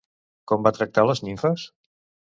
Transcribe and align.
Com 0.51 0.63
va 0.67 0.71
tractar 0.79 1.05
les 1.09 1.23
nimfes? 1.29 1.67